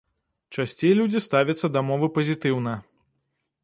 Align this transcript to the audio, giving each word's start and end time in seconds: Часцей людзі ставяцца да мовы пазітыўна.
Часцей 0.55 0.93
людзі 1.01 1.23
ставяцца 1.27 1.67
да 1.77 1.87
мовы 1.93 2.13
пазітыўна. 2.19 2.73